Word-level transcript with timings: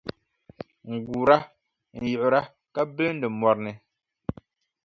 N-guura, 0.91 1.37
n-yiɣira 1.99 2.41
ka 2.73 2.81
bilindi 2.93 3.27
mɔri 3.39 3.61
ni. 3.65 3.73